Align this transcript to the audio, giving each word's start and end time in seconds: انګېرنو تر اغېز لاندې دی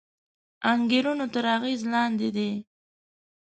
انګېرنو 0.71 1.25
تر 1.33 1.45
اغېز 1.55 1.81
لاندې 1.91 2.29
دی 2.35 2.49